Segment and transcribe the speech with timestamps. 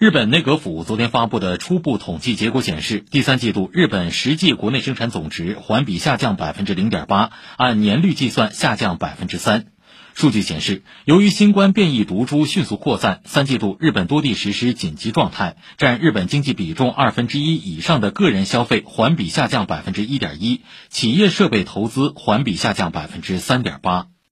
[0.00, 9.66] 日本内阁府昨天发布的初步统计结果显示，第三季度日本实际国内生产总值环比下降百分之零点八，按年率计算下降百分之三。
[10.14, 24.06] 数据显示，由于新冠变异毒株迅速扩散，三季度日本多地实施紧急状态，占日本经济比重二分之一以上的个人消费环比下降百分之一点一，企业设备投资环比下降百分之三点八。